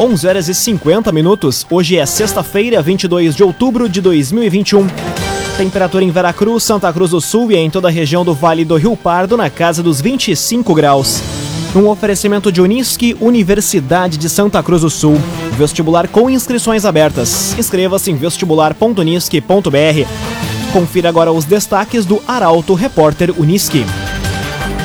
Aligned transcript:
11 0.00 0.26
horas 0.26 0.48
e 0.48 0.54
50 0.54 1.12
minutos. 1.12 1.66
Hoje 1.70 1.98
é 1.98 2.06
sexta-feira, 2.06 2.80
22 2.80 3.36
de 3.36 3.44
outubro 3.44 3.86
de 3.86 4.00
2021. 4.00 4.86
Temperatura 5.58 6.02
em 6.02 6.10
Veracruz, 6.10 6.62
Santa 6.62 6.90
Cruz 6.90 7.10
do 7.10 7.20
Sul 7.20 7.52
e 7.52 7.56
em 7.56 7.68
toda 7.68 7.88
a 7.88 7.90
região 7.90 8.24
do 8.24 8.32
Vale 8.32 8.64
do 8.64 8.76
Rio 8.76 8.96
Pardo 8.96 9.36
na 9.36 9.50
casa 9.50 9.82
dos 9.82 10.00
25 10.00 10.74
graus. 10.74 11.20
Um 11.76 11.86
oferecimento 11.86 12.50
de 12.50 12.62
Unisque, 12.62 13.14
Universidade 13.20 14.16
de 14.16 14.30
Santa 14.30 14.62
Cruz 14.62 14.80
do 14.80 14.88
Sul. 14.88 15.18
Vestibular 15.58 16.08
com 16.08 16.30
inscrições 16.30 16.86
abertas. 16.86 17.54
Inscreva-se 17.58 18.10
em 18.10 18.16
vestibular.unisque.br. 18.16 20.72
Confira 20.72 21.10
agora 21.10 21.30
os 21.30 21.44
destaques 21.44 22.06
do 22.06 22.22
Arauto 22.26 22.72
Repórter 22.72 23.38
Unisque. 23.38 23.84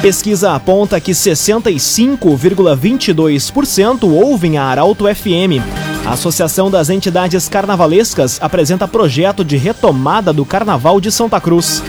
Pesquisa 0.06 0.54
aponta 0.54 1.02
que 1.02 1.14
65,22% 1.14 4.04
ouvem 4.04 4.55
a 4.55 4.66
Arauto 4.66 5.05
FM. 5.05 5.60
A 6.05 6.12
Associação 6.12 6.70
das 6.70 6.92
Entidades 6.92 7.50
Carnavalescas 7.50 8.38
apresenta 8.40 8.88
projeto 8.88 9.44
de 9.44 9.58
retomada 9.58 10.31
do 10.31 10.45
Carnaval 10.45 11.02
de 11.02 11.12
Santa 11.12 11.41
Cruz. 11.41 11.81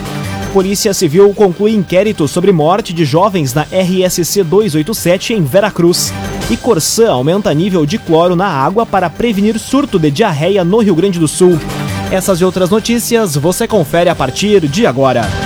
Polícia 0.51 0.95
Civil 0.95 1.35
conclui 1.35 1.75
inquérito 1.75 2.27
sobre 2.27 2.53
morte 2.53 2.95
de 2.95 3.05
jovens 3.05 3.53
na 3.53 3.65
RSC 3.65 4.43
287 4.43 5.35
em 5.35 5.45
Veracruz. 5.45 6.11
E 6.51 6.57
Corsã 6.57 7.11
aumenta 7.11 7.53
nível 7.53 7.85
de 7.85 7.99
cloro 7.99 8.35
na 8.35 8.49
água 8.49 8.87
para 8.87 9.11
prevenir 9.11 9.59
surto 9.59 9.99
de 9.99 10.11
diarreia 10.11 10.65
no 10.65 10.79
Rio 10.79 10.95
Grande 10.95 11.19
do 11.19 11.29
Sul. 11.29 11.59
Essas 12.11 12.41
e 12.41 12.47
outras 12.47 12.71
notícias 12.71 13.37
você 13.37 13.69
confere 13.69 14.09
a 14.09 14.15
partir 14.15 14.67
de 14.67 14.87
agora. 14.87 15.46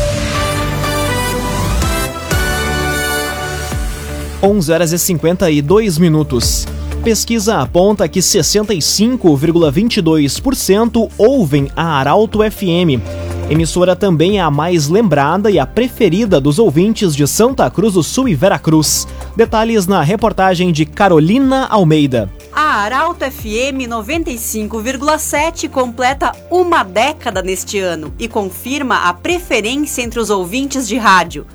11 4.43 4.71
horas 4.71 4.91
e 4.91 4.97
52 4.97 5.99
minutos. 5.99 6.65
Pesquisa 7.03 7.59
aponta 7.59 8.07
que 8.07 8.19
65,22% 8.19 11.11
ouvem 11.15 11.69
a 11.75 11.99
Arauto 11.99 12.39
FM. 12.39 12.99
Emissora 13.51 13.95
também 13.95 14.39
é 14.39 14.41
a 14.41 14.49
mais 14.49 14.87
lembrada 14.87 15.51
e 15.51 15.59
a 15.59 15.67
preferida 15.67 16.41
dos 16.41 16.57
ouvintes 16.57 17.15
de 17.15 17.27
Santa 17.27 17.69
Cruz 17.69 17.93
do 17.93 18.01
Sul 18.01 18.27
e 18.29 18.35
Veracruz. 18.35 19.07
Detalhes 19.35 19.85
na 19.85 20.01
reportagem 20.01 20.71
de 20.71 20.85
Carolina 20.85 21.67
Almeida. 21.67 22.27
A 22.51 22.81
Arauto 22.81 23.23
FM 23.25 23.85
95,7 23.87 25.69
completa 25.69 26.31
uma 26.49 26.81
década 26.83 27.43
neste 27.43 27.79
ano 27.79 28.11
e 28.17 28.27
confirma 28.27 29.07
a 29.07 29.13
preferência 29.13 30.01
entre 30.01 30.19
os 30.19 30.31
ouvintes 30.31 30.87
de 30.87 30.97
rádio. 30.97 31.45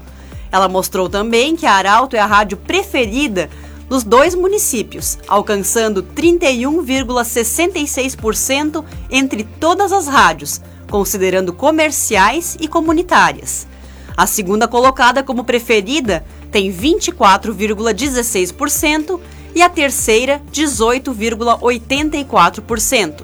Ela 0.52 0.68
mostrou 0.68 1.08
também 1.08 1.56
que 1.56 1.66
a 1.66 1.74
Arauto 1.74 2.16
é 2.16 2.20
a 2.20 2.26
rádio 2.26 2.58
preferida 2.58 3.50
nos 3.90 4.04
dois 4.04 4.34
municípios, 4.34 5.20
alcançando 5.28 6.02
31,66% 6.02 8.84
entre 9.10 9.44
todas 9.44 9.92
as 9.92 10.08
rádios, 10.08 10.62
considerando 10.90 11.54
comerciais 11.54 12.58
e 12.60 12.68
comunitárias. 12.68 13.68
A 14.16 14.28
segunda 14.28 14.68
colocada 14.68 15.24
como 15.24 15.44
preferida 15.44 16.24
tem 16.52 16.72
24,16% 16.72 19.20
e 19.56 19.62
a 19.62 19.70
terceira 19.70 20.40
18,84%. 20.52 23.24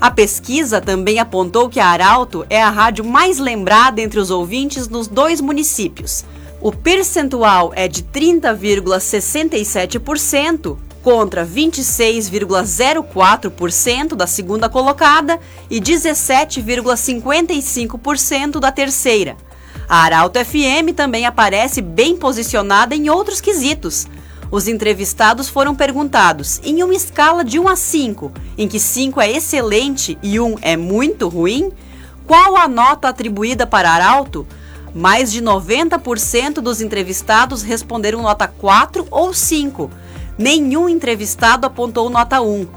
A 0.00 0.12
pesquisa 0.12 0.80
também 0.80 1.18
apontou 1.18 1.68
que 1.68 1.80
a 1.80 1.88
Arauto 1.88 2.46
é 2.48 2.62
a 2.62 2.70
rádio 2.70 3.04
mais 3.04 3.38
lembrada 3.38 4.00
entre 4.00 4.20
os 4.20 4.30
ouvintes 4.30 4.86
nos 4.88 5.08
dois 5.08 5.40
municípios. 5.40 6.24
O 6.60 6.70
percentual 6.72 7.72
é 7.74 7.88
de 7.88 8.04
30,67% 8.04 10.78
contra 11.02 11.44
26,04% 11.46 14.14
da 14.14 14.26
segunda 14.26 14.68
colocada 14.68 15.40
e 15.70 15.80
17,55% 15.80 18.60
da 18.60 18.70
terceira. 18.70 19.47
A 19.88 20.02
Arauto 20.02 20.38
FM 20.38 20.94
também 20.94 21.24
aparece 21.24 21.80
bem 21.80 22.14
posicionada 22.14 22.94
em 22.94 23.08
outros 23.08 23.40
quesitos. 23.40 24.06
Os 24.50 24.68
entrevistados 24.68 25.48
foram 25.48 25.74
perguntados, 25.74 26.60
em 26.62 26.82
uma 26.82 26.92
escala 26.92 27.42
de 27.42 27.58
1 27.58 27.68
a 27.68 27.74
5, 27.74 28.32
em 28.58 28.68
que 28.68 28.78
5 28.78 29.18
é 29.18 29.32
excelente 29.32 30.18
e 30.22 30.38
1 30.38 30.56
é 30.60 30.76
muito 30.76 31.26
ruim, 31.26 31.72
qual 32.26 32.54
a 32.58 32.68
nota 32.68 33.08
atribuída 33.08 33.66
para 33.66 33.90
Arauto? 33.90 34.46
Mais 34.94 35.32
de 35.32 35.40
90% 35.40 36.60
dos 36.60 36.82
entrevistados 36.82 37.62
responderam 37.62 38.20
nota 38.20 38.46
4 38.46 39.06
ou 39.10 39.32
5. 39.32 39.90
Nenhum 40.36 40.86
entrevistado 40.86 41.66
apontou 41.66 42.10
nota 42.10 42.42
1. 42.42 42.68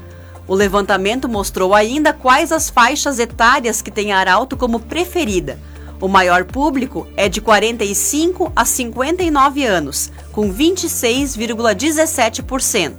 O 0.48 0.54
levantamento 0.54 1.28
mostrou 1.28 1.74
ainda 1.74 2.14
quais 2.14 2.52
as 2.52 2.70
faixas 2.70 3.18
etárias 3.18 3.82
que 3.82 3.90
tem 3.90 4.12
Arauto 4.12 4.56
como 4.56 4.80
preferida. 4.80 5.58
O 6.02 6.08
maior 6.08 6.44
público 6.44 7.06
é 7.16 7.26
de 7.28 7.40
45 7.40 8.52
a 8.56 8.64
59 8.64 9.64
anos, 9.64 10.10
com 10.32 10.52
26,17%. 10.52 12.94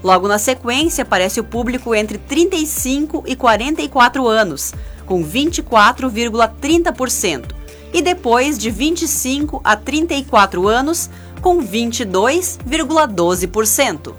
Logo 0.00 0.28
na 0.28 0.38
sequência 0.38 1.02
aparece 1.02 1.40
o 1.40 1.44
público 1.44 1.92
entre 1.92 2.18
35 2.18 3.24
e 3.26 3.34
44 3.34 4.28
anos, 4.28 4.72
com 5.04 5.24
24,30%, 5.24 7.46
e 7.92 8.00
depois 8.00 8.56
de 8.56 8.70
25 8.70 9.60
a 9.64 9.74
34 9.74 10.68
anos, 10.68 11.10
com 11.42 11.60
22,12%. 11.60 14.14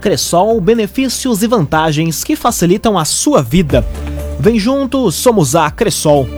Cressol, 0.00 0.60
benefícios 0.60 1.42
e 1.42 1.48
vantagens 1.48 2.22
que 2.22 2.36
facilitam 2.36 2.96
a 2.96 3.04
sua 3.04 3.42
vida. 3.42 3.84
Vem 4.38 4.56
junto, 4.56 5.10
somos 5.10 5.56
a 5.56 5.68
Cressol. 5.68 6.28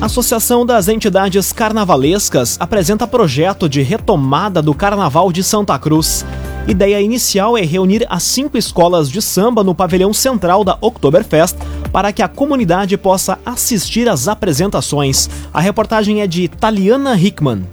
Associação 0.00 0.64
das 0.64 0.86
Entidades 0.86 1.52
Carnavalescas 1.52 2.56
apresenta 2.60 3.04
projeto 3.04 3.68
de 3.68 3.82
retomada 3.82 4.62
do 4.62 4.72
Carnaval 4.72 5.32
de 5.32 5.42
Santa 5.42 5.76
Cruz. 5.76 6.24
Ideia 6.68 7.00
inicial 7.00 7.58
é 7.58 7.62
reunir 7.62 8.06
as 8.08 8.22
cinco 8.22 8.56
escolas 8.56 9.10
de 9.10 9.20
samba 9.20 9.64
no 9.64 9.74
pavilhão 9.74 10.12
central 10.14 10.62
da 10.62 10.78
Oktoberfest 10.80 11.56
para 11.92 12.12
que 12.12 12.22
a 12.22 12.28
comunidade 12.28 12.96
possa 12.96 13.40
assistir 13.44 14.08
às 14.08 14.28
apresentações. 14.28 15.28
A 15.52 15.60
reportagem 15.60 16.22
é 16.22 16.28
de 16.28 16.46
Taliana 16.46 17.16
Hickman. 17.16 17.66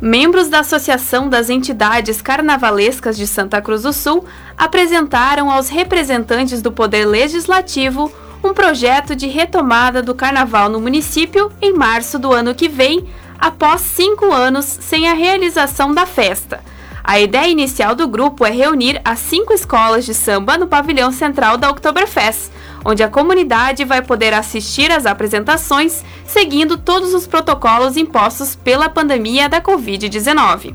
Membros 0.00 0.48
da 0.48 0.60
Associação 0.60 1.28
das 1.28 1.50
Entidades 1.50 2.22
Carnavalescas 2.22 3.18
de 3.18 3.26
Santa 3.26 3.60
Cruz 3.60 3.82
do 3.82 3.92
Sul 3.92 4.24
apresentaram 4.56 5.50
aos 5.50 5.68
representantes 5.68 6.62
do 6.62 6.72
Poder 6.72 7.04
Legislativo 7.04 8.10
um 8.48 8.54
projeto 8.54 9.16
de 9.16 9.26
retomada 9.26 10.02
do 10.02 10.14
carnaval 10.14 10.68
no 10.68 10.80
município 10.80 11.50
em 11.60 11.72
março 11.72 12.18
do 12.18 12.32
ano 12.32 12.54
que 12.54 12.68
vem, 12.68 13.08
após 13.38 13.80
cinco 13.80 14.32
anos 14.32 14.64
sem 14.64 15.08
a 15.08 15.14
realização 15.14 15.92
da 15.92 16.06
festa. 16.06 16.60
A 17.02 17.20
ideia 17.20 17.48
inicial 17.48 17.94
do 17.94 18.08
grupo 18.08 18.46
é 18.46 18.50
reunir 18.50 19.00
as 19.04 19.18
cinco 19.18 19.52
escolas 19.52 20.06
de 20.06 20.14
samba 20.14 20.56
no 20.56 20.66
pavilhão 20.66 21.12
central 21.12 21.58
da 21.58 21.68
Oktoberfest, 21.68 22.50
onde 22.84 23.02
a 23.02 23.08
comunidade 23.08 23.84
vai 23.84 24.00
poder 24.00 24.32
assistir 24.32 24.90
às 24.90 25.04
apresentações 25.04 26.02
seguindo 26.26 26.78
todos 26.78 27.12
os 27.12 27.26
protocolos 27.26 27.96
impostos 27.96 28.56
pela 28.56 28.88
pandemia 28.88 29.48
da 29.48 29.60
Covid-19. 29.60 30.74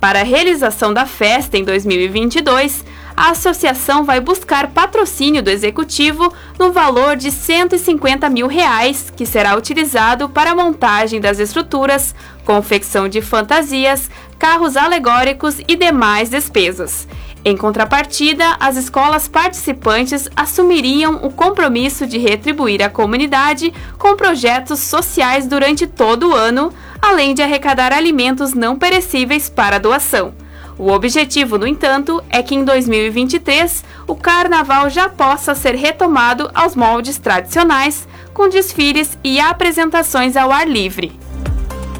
Para 0.00 0.20
a 0.20 0.24
realização 0.24 0.92
da 0.92 1.06
festa 1.06 1.56
em 1.56 1.64
2022, 1.64 2.84
a 3.18 3.30
associação 3.30 4.04
vai 4.04 4.20
buscar 4.20 4.68
patrocínio 4.68 5.42
do 5.42 5.50
executivo 5.50 6.32
no 6.56 6.70
valor 6.70 7.16
de 7.16 7.32
150 7.32 8.30
mil 8.30 8.46
reais, 8.46 9.12
que 9.14 9.26
será 9.26 9.56
utilizado 9.56 10.28
para 10.28 10.52
a 10.52 10.54
montagem 10.54 11.20
das 11.20 11.40
estruturas, 11.40 12.14
confecção 12.44 13.08
de 13.08 13.20
fantasias, 13.20 14.08
carros 14.38 14.76
alegóricos 14.76 15.56
e 15.66 15.74
demais 15.74 16.30
despesas. 16.30 17.08
Em 17.44 17.56
contrapartida, 17.56 18.56
as 18.60 18.76
escolas 18.76 19.26
participantes 19.26 20.28
assumiriam 20.36 21.16
o 21.24 21.32
compromisso 21.32 22.06
de 22.06 22.18
retribuir 22.18 22.84
à 22.84 22.88
comunidade 22.88 23.74
com 23.98 24.14
projetos 24.14 24.78
sociais 24.78 25.44
durante 25.44 25.88
todo 25.88 26.28
o 26.28 26.34
ano, 26.36 26.72
além 27.02 27.34
de 27.34 27.42
arrecadar 27.42 27.92
alimentos 27.92 28.54
não 28.54 28.78
perecíveis 28.78 29.50
para 29.50 29.78
doação. 29.78 30.34
O 30.78 30.92
objetivo, 30.92 31.58
no 31.58 31.66
entanto, 31.66 32.22
é 32.30 32.40
que 32.40 32.54
em 32.54 32.64
2023 32.64 33.84
o 34.06 34.14
carnaval 34.14 34.88
já 34.88 35.08
possa 35.08 35.52
ser 35.54 35.74
retomado 35.74 36.48
aos 36.54 36.76
moldes 36.76 37.18
tradicionais, 37.18 38.06
com 38.32 38.48
desfiles 38.48 39.18
e 39.24 39.40
apresentações 39.40 40.36
ao 40.36 40.52
ar 40.52 40.68
livre. 40.68 41.10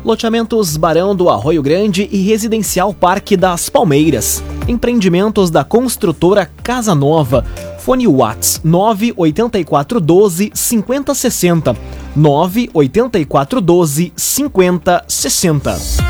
Loteamentos 0.04 0.76
Barão 0.76 1.14
do 1.14 1.28
Arroio 1.28 1.60
Grande 1.60 2.08
e 2.12 2.22
Residencial 2.22 2.94
Parque 2.94 3.36
das 3.36 3.68
Palmeiras. 3.68 4.42
Empreendimentos 4.68 5.50
da 5.50 5.64
construtora 5.64 6.48
Casa 6.62 6.94
Nova. 6.94 7.44
Fone 7.80 8.06
Whats 8.06 8.60
98412 8.62 10.52
5060. 10.54 11.76
98412 12.14 14.12
5060. 14.16 16.07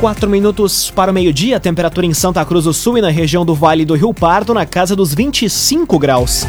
4 0.00 0.28
minutos 0.28 0.90
para 0.90 1.10
o 1.10 1.14
meio-dia, 1.14 1.58
temperatura 1.58 2.04
em 2.04 2.12
Santa 2.12 2.44
Cruz 2.44 2.64
do 2.64 2.74
Sul 2.74 2.98
e 2.98 3.00
na 3.00 3.08
região 3.08 3.46
do 3.46 3.54
Vale 3.54 3.84
do 3.84 3.94
Rio 3.94 4.12
Pardo 4.12 4.52
na 4.52 4.66
casa 4.66 4.94
dos 4.94 5.14
25 5.14 5.98
graus. 5.98 6.46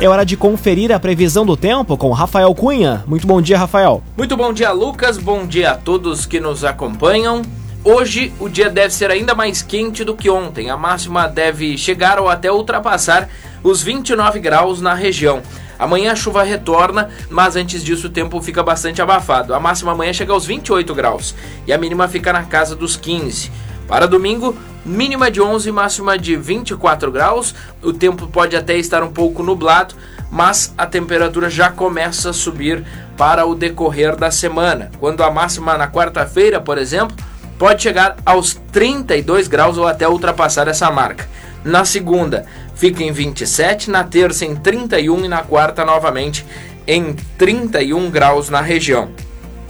É 0.00 0.08
hora 0.08 0.24
de 0.24 0.36
conferir 0.36 0.90
a 0.90 0.98
previsão 0.98 1.46
do 1.46 1.56
tempo 1.56 1.96
com 1.96 2.10
Rafael 2.10 2.52
Cunha. 2.54 3.04
Muito 3.06 3.26
bom 3.26 3.40
dia, 3.40 3.56
Rafael. 3.56 4.02
Muito 4.16 4.36
bom 4.36 4.52
dia, 4.52 4.72
Lucas. 4.72 5.16
Bom 5.16 5.46
dia 5.46 5.72
a 5.72 5.76
todos 5.76 6.26
que 6.26 6.40
nos 6.40 6.64
acompanham. 6.64 7.42
Hoje 7.84 8.32
o 8.40 8.48
dia 8.48 8.68
deve 8.68 8.92
ser 8.92 9.10
ainda 9.10 9.34
mais 9.34 9.62
quente 9.62 10.02
do 10.02 10.16
que 10.16 10.28
ontem. 10.28 10.68
A 10.68 10.76
máxima 10.76 11.28
deve 11.28 11.78
chegar 11.78 12.18
ou 12.18 12.28
até 12.28 12.50
ultrapassar 12.50 13.28
os 13.62 13.82
29 13.82 14.40
graus 14.40 14.80
na 14.80 14.94
região. 14.94 15.42
Amanhã 15.78 16.12
a 16.12 16.16
chuva 16.16 16.42
retorna, 16.42 17.08
mas 17.30 17.54
antes 17.54 17.84
disso 17.84 18.08
o 18.08 18.10
tempo 18.10 18.42
fica 18.42 18.64
bastante 18.64 19.00
abafado. 19.00 19.54
A 19.54 19.60
máxima 19.60 19.92
amanhã 19.92 20.12
chega 20.12 20.32
aos 20.32 20.44
28 20.44 20.92
graus 20.92 21.34
e 21.66 21.72
a 21.72 21.78
mínima 21.78 22.08
fica 22.08 22.32
na 22.32 22.42
casa 22.42 22.74
dos 22.74 22.96
15. 22.96 23.50
Para 23.86 24.06
domingo, 24.06 24.56
mínima 24.84 25.30
de 25.30 25.40
11, 25.40 25.70
máxima 25.70 26.18
de 26.18 26.36
24 26.36 27.12
graus. 27.12 27.54
O 27.80 27.92
tempo 27.92 28.26
pode 28.26 28.56
até 28.56 28.76
estar 28.76 29.04
um 29.04 29.12
pouco 29.12 29.42
nublado, 29.42 29.94
mas 30.30 30.74
a 30.76 30.84
temperatura 30.84 31.48
já 31.48 31.70
começa 31.70 32.30
a 32.30 32.34
subir 32.34 32.84
para 33.16 33.46
o 33.46 33.54
decorrer 33.54 34.16
da 34.16 34.32
semana. 34.32 34.90
Quando 34.98 35.22
a 35.22 35.30
máxima 35.30 35.78
na 35.78 35.88
quarta-feira, 35.88 36.60
por 36.60 36.76
exemplo, 36.76 37.16
pode 37.58 37.82
chegar 37.82 38.16
aos 38.24 38.54
32 38.72 39.48
graus 39.48 39.76
ou 39.76 39.86
até 39.86 40.08
ultrapassar 40.08 40.68
essa 40.68 40.90
marca. 40.90 41.28
Na 41.64 41.84
segunda, 41.84 42.46
fica 42.74 43.02
em 43.02 43.10
27, 43.10 43.90
na 43.90 44.04
terça 44.04 44.44
em 44.44 44.54
31 44.54 45.24
e 45.24 45.28
na 45.28 45.42
quarta 45.42 45.84
novamente 45.84 46.46
em 46.86 47.14
31 47.36 48.10
graus 48.10 48.48
na 48.48 48.60
região. 48.60 49.10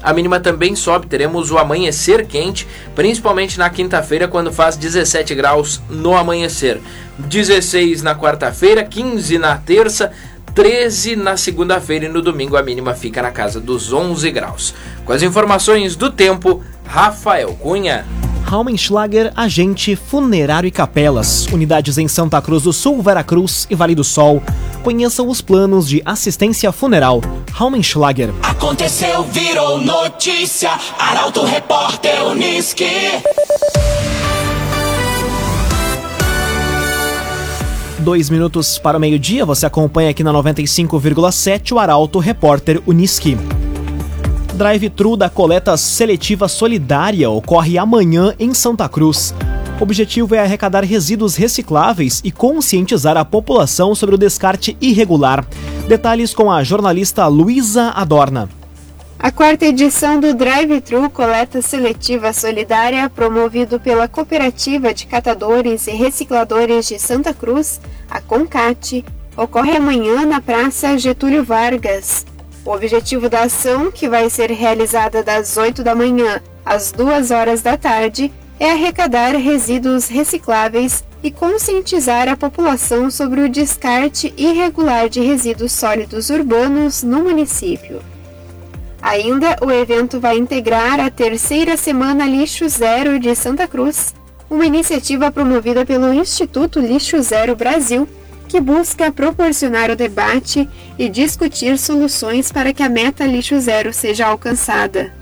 A 0.01 0.13
mínima 0.13 0.39
também 0.39 0.77
sobe, 0.77 1.09
teremos 1.09 1.51
o 1.51 1.59
amanhecer 1.59 2.25
quente, 2.27 2.69
principalmente 2.95 3.59
na 3.59 3.69
quinta-feira, 3.69 4.29
quando 4.29 4.53
faz 4.53 4.77
17 4.77 5.35
graus 5.35 5.83
no 5.91 6.17
amanhecer. 6.17 6.81
16 7.19 8.03
na 8.03 8.15
quarta-feira, 8.15 8.85
15 8.85 9.39
na 9.39 9.57
terça, 9.57 10.13
13 10.55 11.17
na 11.17 11.37
segunda-feira 11.37 12.07
e 12.07 12.09
no 12.09 12.23
domingo 12.23 12.57
a 12.57 12.63
mínima 12.63 12.95
fica 12.95 13.21
na 13.23 13.33
casa 13.33 13.61
dos 13.61 13.93
11 13.93 14.31
graus. 14.31 14.75
Com 15.05 15.13
as 15.13 15.23
informações 15.23 15.97
do 15.97 16.11
tempo, 16.11 16.63
Rafael 16.89 17.55
Cunha. 17.55 18.07
Raumenschlager, 18.45 19.31
agente 19.37 19.95
funerário 19.95 20.67
e 20.67 20.71
capelas. 20.71 21.47
Unidades 21.53 21.99
em 21.99 22.09
Santa 22.09 22.41
Cruz 22.41 22.63
do 22.63 22.73
Sul, 22.73 23.03
Veracruz 23.03 23.67
e 23.69 23.75
Vale 23.75 23.95
do 23.95 24.03
Sol. 24.03 24.43
Conheçam 24.83 25.29
os 25.29 25.43
planos 25.43 25.87
de 25.87 26.01
assistência 26.03 26.73
funeral. 26.73 27.21
Raumenschlager. 27.53 28.31
Aconteceu, 28.43 29.23
virou 29.25 29.79
notícia. 29.79 30.71
Arauto 30.99 31.45
Repórter 31.45 32.25
Uniski. 32.27 32.87
Dois 37.99 38.31
minutos 38.31 38.79
para 38.79 38.97
o 38.97 39.01
meio-dia, 39.01 39.45
você 39.45 39.67
acompanha 39.67 40.09
aqui 40.09 40.25
na 40.25 40.33
95,7 40.33 41.73
o 41.73 41.79
Arauto 41.79 42.19
Repórter 42.19 42.81
Uniski 42.87 43.37
drive-thru 44.59 45.17
da 45.17 45.31
coleta 45.31 45.77
seletiva 45.77 46.49
solidária 46.49 47.31
ocorre 47.31 47.79
amanhã 47.79 48.35
em 48.41 48.53
Santa 48.53 48.89
Cruz. 48.89 49.33
O 49.79 49.85
objetivo 49.85 50.35
é 50.35 50.41
arrecadar 50.41 50.83
resíduos 50.83 51.37
recicláveis 51.37 52.21
e 52.25 52.33
conscientizar 52.33 53.17
a 53.17 53.25
população 53.25 53.95
sobre 53.95 54.17
o 54.17 54.19
descarte 54.19 54.77
irregular. 54.81 55.47
Detalhes 55.87 56.35
com 56.35 56.51
a 56.51 56.65
jornalista 56.65 57.25
Luísa 57.29 57.93
Adorna. 57.95 58.49
A 59.17 59.31
quarta 59.31 59.65
edição 59.65 60.19
do 60.19 60.35
Drive-Thru 60.35 61.09
Coleta 61.09 61.63
Seletiva 61.63 62.33
Solidária, 62.33 63.09
promovido 63.09 63.79
pela 63.79 64.09
Cooperativa 64.09 64.93
de 64.93 65.07
Catadores 65.07 65.87
e 65.87 65.93
Recicladores 65.93 66.89
de 66.89 66.99
Santa 66.99 67.33
Cruz, 67.33 67.81
a 68.11 68.21
CONCAT, 68.21 69.05
ocorre 69.37 69.77
amanhã 69.77 70.27
na 70.27 70.41
Praça 70.41 70.99
Getúlio 70.99 71.45
Vargas. 71.45 72.27
O 72.69 72.75
objetivo 72.75 73.31
da 73.31 73.45
ação, 73.45 73.91
que 73.91 74.11
vai 74.11 74.29
ser 74.29 74.51
realizada 74.51 75.23
das 75.23 75.57
8 75.57 75.83
da 75.83 75.95
manhã 75.95 76.43
às 76.67 76.93
2 76.93 77.31
horas 77.31 77.63
da 77.63 77.79
tarde, 77.79 78.31
é 78.61 78.73
arrecadar 78.73 79.35
resíduos 79.37 80.07
recicláveis 80.07 81.03
e 81.23 81.31
conscientizar 81.31 82.29
a 82.29 82.37
população 82.37 83.11
sobre 83.11 83.41
o 83.41 83.49
descarte 83.49 84.35
irregular 84.37 85.09
de 85.09 85.23
resíduos 85.23 85.73
sólidos 85.73 86.29
urbanos 86.29 87.03
no 87.03 87.25
município. 87.25 88.03
Ainda, 89.01 89.57
o 89.63 89.73
evento 89.73 90.21
vai 90.21 90.37
integrar 90.37 91.01
a 91.01 91.09
terceira 91.09 91.75
Semana 91.75 92.27
Lixo 92.27 92.69
Zero 92.69 93.19
de 93.19 93.35
Santa 93.35 93.67
Cruz, 93.67 94.15
uma 94.51 94.67
iniciativa 94.67 95.33
promovida 95.33 95.87
pelo 95.87 96.13
Instituto 96.13 96.81
Lixo 96.81 97.19
Zero 97.23 97.57
Brasil 97.57 98.07
que 98.49 98.61
busca 98.61 99.13
proporcionar 99.13 99.91
o 99.91 99.97
debate 99.97 100.69
e 100.99 101.09
discutir 101.09 101.79
soluções 101.79 102.51
para 102.51 102.73
que 102.73 102.83
a 102.83 102.89
meta 102.89 103.27
lixo 103.27 103.61
zero 103.61 103.93
seja 103.93 104.27
alcançada. 104.27 105.13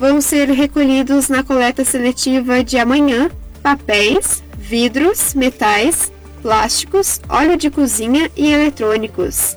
Vão 0.00 0.20
ser 0.20 0.50
recolhidos 0.50 1.28
na 1.28 1.44
coleta 1.44 1.84
seletiva 1.84 2.64
de 2.64 2.78
amanhã 2.78 3.30
papéis, 3.62 4.42
vidros, 4.58 5.34
metais, 5.34 6.10
plásticos, 6.42 7.20
óleo 7.28 7.56
de 7.56 7.70
cozinha 7.70 8.30
e 8.36 8.52
eletrônicos. 8.52 9.56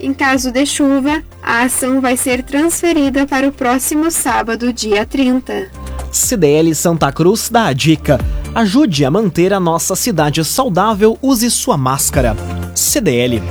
Em 0.00 0.12
caso 0.12 0.50
de 0.50 0.66
chuva, 0.66 1.22
a 1.42 1.62
ação 1.62 2.00
vai 2.00 2.16
ser 2.16 2.42
transferida 2.42 3.26
para 3.26 3.48
o 3.48 3.52
próximo 3.52 4.10
sábado, 4.10 4.72
dia 4.72 5.06
30. 5.06 5.70
CDL 6.10 6.74
Santa 6.74 7.12
Cruz 7.12 7.48
dá 7.48 7.66
a 7.66 7.72
dica. 7.72 8.18
Ajude 8.54 9.04
a 9.04 9.10
manter 9.10 9.52
a 9.52 9.58
nossa 9.58 9.96
cidade 9.96 10.44
saudável, 10.44 11.18
use 11.20 11.50
sua 11.50 11.76
máscara. 11.76 12.36
CDL. 12.72 13.42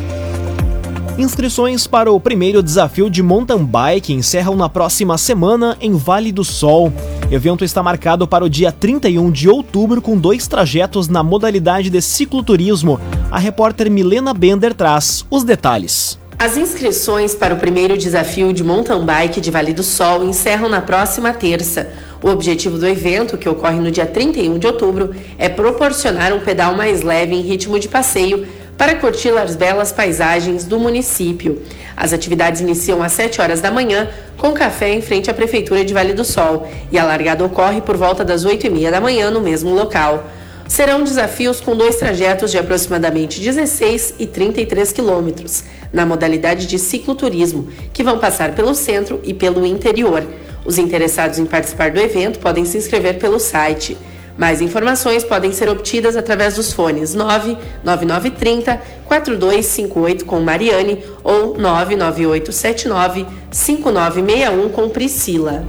Inscrições 1.18 1.86
para 1.86 2.10
o 2.10 2.18
primeiro 2.22 2.64
desafio 2.64 3.10
de 3.10 3.22
mountain 3.22 3.66
bike 3.66 4.14
encerram 4.14 4.56
na 4.56 4.70
próxima 4.70 5.18
semana 5.18 5.78
em 5.82 5.92
Vale 5.94 6.32
do 6.32 6.46
Sol. 6.46 6.94
O 7.30 7.34
evento 7.34 7.66
está 7.66 7.84
marcado 7.84 8.26
para 8.26 8.46
o 8.46 8.50
dia 8.50 8.72
31 8.72 9.30
de 9.30 9.50
outubro 9.50 10.02
com 10.02 10.18
dois 10.18 10.48
trajetos 10.48 11.10
na 11.10 11.22
modalidade 11.22 11.90
de 11.90 12.02
cicloturismo. 12.02 12.98
A 13.30 13.38
repórter 13.38 13.92
Milena 13.92 14.34
Bender 14.34 14.74
traz 14.74 15.26
os 15.30 15.44
detalhes. 15.44 16.18
As 16.44 16.58
inscrições 16.58 17.34
para 17.34 17.54
o 17.54 17.58
primeiro 17.58 17.98
desafio 17.98 18.52
de 18.52 18.66
mountain 18.66 19.06
bike 19.06 19.40
de 19.40 19.50
Vale 19.50 19.72
do 19.72 19.82
Sol 19.82 20.26
encerram 20.26 20.68
na 20.68 20.82
próxima 20.82 21.34
terça. 21.34 21.90
O 22.22 22.28
objetivo 22.28 22.78
do 22.78 22.86
evento, 22.86 23.38
que 23.38 23.48
ocorre 23.48 23.80
no 23.80 23.90
dia 23.90 24.06
31 24.06 24.60
de 24.60 24.68
outubro, 24.68 25.16
é 25.38 25.48
proporcionar 25.48 26.34
um 26.34 26.42
pedal 26.42 26.76
mais 26.76 27.02
leve 27.02 27.34
em 27.34 27.40
ritmo 27.40 27.80
de 27.80 27.88
passeio 27.88 28.46
para 28.78 28.96
curtir 28.96 29.30
as 29.30 29.56
belas 29.56 29.94
paisagens 29.94 30.66
do 30.66 30.78
município. 30.78 31.62
As 31.96 32.12
atividades 32.12 32.60
iniciam 32.60 33.02
às 33.02 33.14
7 33.14 33.40
horas 33.40 33.62
da 33.62 33.72
manhã, 33.72 34.10
com 34.38 34.52
café 34.52 34.94
em 34.94 35.02
frente 35.02 35.32
à 35.32 35.34
Prefeitura 35.34 35.86
de 35.86 35.94
Vale 35.94 36.12
do 36.12 36.26
Sol, 36.26 36.68
e 36.92 37.00
a 37.00 37.06
largada 37.06 37.46
ocorre 37.46 37.80
por 37.80 37.96
volta 37.96 38.26
das 38.26 38.44
8 38.44 38.68
e 38.68 38.70
meia 38.70 38.92
da 38.92 39.00
manhã 39.00 39.32
no 39.32 39.40
mesmo 39.40 39.74
local. 39.74 40.26
Serão 40.68 41.04
desafios 41.04 41.62
com 41.62 41.76
dois 41.76 41.98
trajetos 41.98 42.52
de 42.52 42.58
aproximadamente 42.58 43.40
16 43.40 44.16
e 44.20 44.26
33 44.26 44.92
quilômetros, 44.92 45.64
na 45.94 46.06
modalidade 46.06 46.66
de 46.66 46.80
cicloturismo, 46.80 47.68
que 47.94 48.04
vão 48.04 48.18
passar 48.18 48.56
pelo 48.56 48.74
centro 48.74 49.22
e 49.24 49.34
pelo 49.34 49.66
interior. 49.66 50.26
Os 50.66 50.78
interessados 50.78 51.38
em 51.38 51.46
participar 51.46 51.92
do 51.92 52.00
evento 52.00 52.40
podem 52.40 52.66
se 52.66 52.78
inscrever 52.78 53.20
pelo 53.20 53.40
site. 53.40 53.96
Mais 54.38 54.62
informações 54.62 55.24
podem 55.24 55.52
ser 55.52 55.70
obtidas 55.70 56.18
através 56.18 56.56
dos 56.56 56.74
fones 56.74 57.14
99930 57.14 58.82
4258 59.06 60.26
com 60.26 60.40
Mariane 60.40 61.04
ou 61.24 61.56
99879 61.56 63.28
5961 63.52 64.70
com 64.70 64.90
Priscila. 64.90 65.64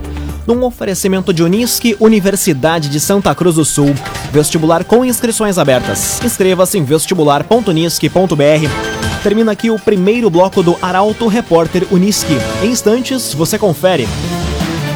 Num 0.47 0.63
oferecimento 0.65 1.33
de 1.33 1.43
Unisque, 1.43 1.97
Universidade 2.01 2.89
de 2.89 3.01
Santa 3.01 3.35
Cruz 3.35 3.57
do 3.57 3.65
Sul. 3.65 3.95
Vestibular 4.31 4.85
com 4.85 5.05
inscrições 5.05 5.59
abertas. 5.59 6.21
Inscreva-se 6.23 6.79
em 6.79 6.85
vestibular.unisque.br. 6.85 9.04
Termina 9.25 9.53
aqui 9.53 9.71
o 9.71 9.79
primeiro 9.79 10.29
bloco 10.29 10.63
do 10.63 10.77
Arauto 10.83 11.27
Repórter 11.29 11.87
Unisque. 11.91 12.37
Em 12.63 12.67
instantes, 12.67 13.33
você 13.33 13.59
confere. 13.59 14.07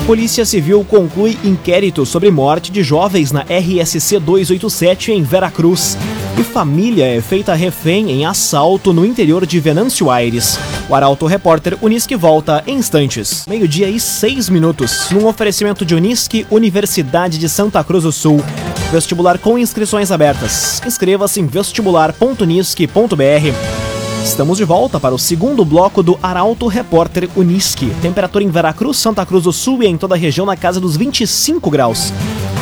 Polícia 0.07 0.45
Civil 0.45 0.85
conclui 0.85 1.39
inquérito 1.43 2.05
sobre 2.05 2.31
morte 2.31 2.71
de 2.71 2.83
jovens 2.83 3.33
na 3.33 3.41
RSC 3.41 4.19
287 4.19 5.13
em 5.13 5.23
Veracruz. 5.23 5.97
E 6.39 6.43
família 6.43 7.07
é 7.07 7.23
feita 7.23 7.55
refém 7.55 8.11
em 8.11 8.27
assalto 8.27 8.93
no 8.93 9.03
interior 9.03 9.47
de 9.47 9.59
Venâncio 9.61 10.11
Aires. 10.11 10.59
O 10.91 10.95
Arauto 10.95 11.25
Repórter 11.25 11.79
Unisque 11.81 12.15
volta 12.15 12.63
em 12.67 12.77
instantes. 12.77 13.47
Meio-dia 13.49 13.89
e 13.89 13.99
seis 13.99 14.51
minutos. 14.51 15.09
Num 15.11 15.27
oferecimento 15.27 15.87
de 15.87 15.95
Unisque, 15.95 16.47
Universidade 16.51 17.39
de 17.39 17.49
Santa 17.49 17.83
Cruz 17.83 18.05
do 18.05 18.13
Sul. 18.13 18.45
Vestibular 18.93 19.39
com 19.39 19.59
inscrições 19.59 20.13
abertas. 20.13 20.83
Inscreva-se 20.87 21.41
em 21.41 21.47
vestibular.unisque.br. 21.47 23.88
Estamos 24.25 24.59
de 24.59 24.65
volta 24.65 25.01
para 25.01 25.15
o 25.15 25.19
segundo 25.19 25.65
bloco 25.65 26.03
do 26.03 26.19
Arauto 26.23 26.67
Repórter 26.67 27.29
Unisque. 27.37 27.93
Temperatura 28.03 28.45
em 28.45 28.51
Veracruz, 28.51 28.97
Santa 28.97 29.25
Cruz 29.25 29.45
do 29.45 29.53
Sul 29.53 29.83
e 29.83 29.87
em 29.87 29.97
toda 29.97 30.15
a 30.15 30.19
região 30.19 30.47
na 30.47 30.57
casa 30.57 30.81
dos 30.81 30.97
25 30.97 31.71
graus. 31.71 32.13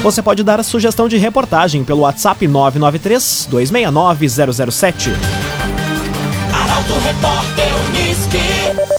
Você 0.03 0.23
pode 0.23 0.43
dar 0.43 0.61
a 0.61 0.63
sugestão 0.63 1.09
de 1.09 1.17
reportagem 1.17 1.83
pelo 1.83 2.03
WhatsApp 2.03 2.47
993 2.47 3.49
269 3.51 4.29
007. 4.63 5.11
Arauto 6.53 6.93
Repórter 7.05 7.69
Unisque. 7.89 8.97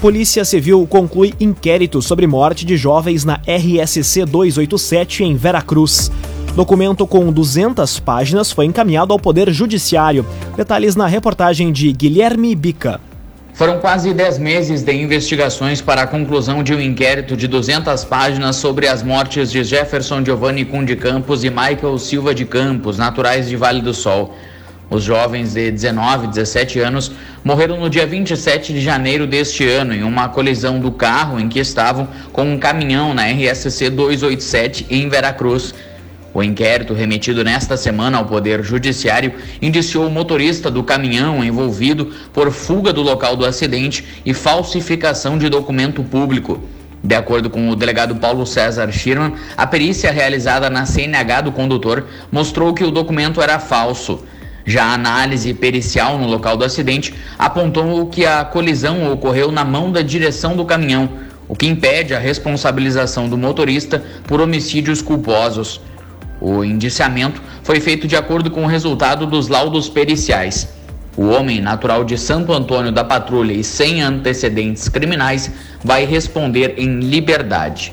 Polícia 0.00 0.46
Civil 0.46 0.86
conclui 0.86 1.34
inquérito 1.38 2.00
sobre 2.00 2.26
morte 2.26 2.64
de 2.64 2.74
jovens 2.74 3.22
na 3.22 3.38
RSC 3.46 4.24
287 4.24 5.24
em 5.24 5.36
Veracruz. 5.36 6.10
Documento 6.54 7.06
com 7.06 7.32
200 7.32 8.00
páginas 8.00 8.50
foi 8.50 8.64
encaminhado 8.64 9.12
ao 9.12 9.18
Poder 9.20 9.50
Judiciário. 9.52 10.26
Detalhes 10.56 10.96
na 10.96 11.06
reportagem 11.06 11.70
de 11.72 11.92
Guilherme 11.92 12.54
Bica. 12.56 13.00
Foram 13.54 13.78
quase 13.78 14.12
10 14.12 14.38
meses 14.38 14.82
de 14.82 14.92
investigações 14.92 15.80
para 15.80 16.02
a 16.02 16.06
conclusão 16.06 16.62
de 16.62 16.74
um 16.74 16.80
inquérito 16.80 17.36
de 17.36 17.46
200 17.46 18.04
páginas 18.04 18.56
sobre 18.56 18.88
as 18.88 19.02
mortes 19.02 19.50
de 19.52 19.62
Jefferson 19.62 20.24
Giovanni 20.24 20.64
Cunde 20.64 20.96
Campos 20.96 21.44
e 21.44 21.50
Michael 21.50 21.98
Silva 21.98 22.34
de 22.34 22.44
Campos, 22.44 22.98
naturais 22.98 23.48
de 23.48 23.56
Vale 23.56 23.80
do 23.80 23.94
Sol. 23.94 24.34
Os 24.90 25.04
jovens 25.04 25.54
de 25.54 25.70
19 25.70 26.26
e 26.26 26.30
17 26.30 26.80
anos 26.80 27.12
morreram 27.44 27.78
no 27.78 27.88
dia 27.88 28.06
27 28.06 28.72
de 28.72 28.80
janeiro 28.80 29.24
deste 29.24 29.64
ano 29.68 29.94
em 29.94 30.02
uma 30.02 30.28
colisão 30.28 30.80
do 30.80 30.90
carro 30.90 31.38
em 31.38 31.48
que 31.48 31.60
estavam 31.60 32.08
com 32.32 32.42
um 32.42 32.58
caminhão 32.58 33.14
na 33.14 33.26
RSC 33.26 33.88
287 33.90 34.86
em 34.90 35.08
Veracruz. 35.08 35.72
O 36.32 36.42
inquérito 36.44 36.94
remetido 36.94 37.42
nesta 37.42 37.76
semana 37.76 38.18
ao 38.18 38.24
Poder 38.24 38.62
Judiciário 38.62 39.32
indiciou 39.60 40.06
o 40.06 40.10
motorista 40.10 40.70
do 40.70 40.84
caminhão 40.84 41.42
envolvido 41.42 42.12
por 42.32 42.52
fuga 42.52 42.92
do 42.92 43.02
local 43.02 43.34
do 43.36 43.44
acidente 43.44 44.04
e 44.24 44.32
falsificação 44.32 45.36
de 45.36 45.48
documento 45.48 46.04
público. 46.04 46.60
De 47.02 47.16
acordo 47.16 47.50
com 47.50 47.68
o 47.68 47.74
delegado 47.74 48.14
Paulo 48.14 48.46
César 48.46 48.92
Schirman, 48.92 49.34
a 49.56 49.66
perícia 49.66 50.12
realizada 50.12 50.70
na 50.70 50.86
CNH 50.86 51.40
do 51.40 51.52
condutor 51.52 52.06
mostrou 52.30 52.74
que 52.74 52.84
o 52.84 52.92
documento 52.92 53.42
era 53.42 53.58
falso. 53.58 54.24
Já 54.64 54.84
a 54.84 54.94
análise 54.94 55.52
pericial 55.52 56.16
no 56.16 56.28
local 56.28 56.56
do 56.56 56.64
acidente 56.64 57.12
apontou 57.36 58.06
que 58.06 58.24
a 58.24 58.44
colisão 58.44 59.10
ocorreu 59.12 59.50
na 59.50 59.64
mão 59.64 59.90
da 59.90 60.02
direção 60.02 60.54
do 60.54 60.64
caminhão, 60.64 61.08
o 61.48 61.56
que 61.56 61.66
impede 61.66 62.14
a 62.14 62.20
responsabilização 62.20 63.28
do 63.28 63.36
motorista 63.36 64.04
por 64.28 64.40
homicídios 64.40 65.02
culposos. 65.02 65.80
O 66.40 66.64
indiciamento 66.64 67.40
foi 67.62 67.80
feito 67.80 68.08
de 68.08 68.16
acordo 68.16 68.50
com 68.50 68.64
o 68.64 68.66
resultado 68.66 69.26
dos 69.26 69.48
laudos 69.48 69.88
periciais. 69.88 70.68
O 71.16 71.26
homem, 71.26 71.60
natural 71.60 72.04
de 72.04 72.16
Santo 72.16 72.52
Antônio 72.52 72.90
da 72.90 73.04
Patrulha 73.04 73.52
e 73.52 73.62
sem 73.62 74.00
antecedentes 74.00 74.88
criminais, 74.88 75.50
vai 75.84 76.06
responder 76.06 76.74
em 76.78 77.00
liberdade. 77.00 77.92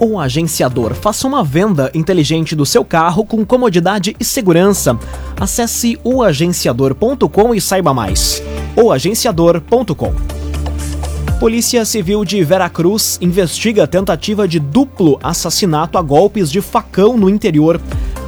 O 0.00 0.18
agenciador 0.18 0.94
faça 0.94 1.26
uma 1.26 1.44
venda 1.44 1.90
inteligente 1.94 2.56
do 2.56 2.66
seu 2.66 2.84
carro 2.84 3.24
com 3.24 3.44
comodidade 3.44 4.16
e 4.18 4.24
segurança. 4.24 4.98
Acesse 5.38 5.98
oagenciador.com 6.02 7.54
e 7.54 7.60
saiba 7.60 7.94
mais. 7.94 8.42
oagenciador.com 8.76 10.35
Polícia 11.38 11.84
Civil 11.84 12.24
de 12.24 12.42
Veracruz 12.42 13.18
investiga 13.20 13.86
tentativa 13.86 14.48
de 14.48 14.58
duplo 14.58 15.20
assassinato 15.22 15.98
a 15.98 16.02
golpes 16.02 16.50
de 16.50 16.62
facão 16.62 17.14
no 17.18 17.28
interior. 17.28 17.78